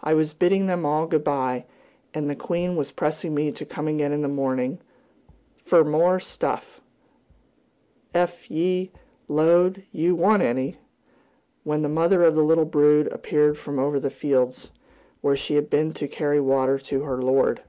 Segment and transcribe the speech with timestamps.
[0.00, 1.66] I was bidding them all good bye,
[2.12, 4.80] and the queen was pressing me to come again in the morning
[5.64, 6.80] "fer more stuff,
[8.12, 8.90] ef ye
[9.28, 10.78] 'lowed yew wanted any,"
[11.62, 14.72] when the mother of the little brood appeared from over the fields,
[15.20, 17.62] where she had been to carry water to her lord.